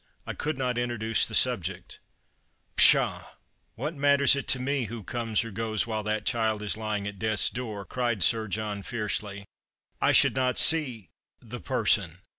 I 0.25 0.33
could 0.33 0.57
not 0.57 0.79
introduce 0.79 1.27
the 1.27 1.35
subject 1.35 1.99
""Pshaw! 2.75 3.23
what 3.75 3.93
matters 3.93 4.35
it 4.35 4.47
to 4.47 4.59
me 4.59 4.85
who 4.85 5.03
comes 5.03 5.43
or 5.45 5.51
goes 5.51 5.85
while 5.85 6.01
that 6.01 6.25
child 6.25 6.63
is 6.63 6.75
lying 6.75 7.05
at 7.07 7.19
death's 7.19 7.51
door?" 7.51 7.85
cried 7.85 8.23
Sir 8.23 8.47
John, 8.47 8.81
fiercely." 8.81 9.45
I 10.01 10.11
should 10.11 10.35
not 10.35 10.57
see— 10.57 11.11
the 11.39 11.59
person. 11.61 12.17